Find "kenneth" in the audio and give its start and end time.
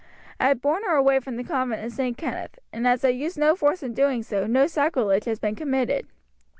2.17-2.57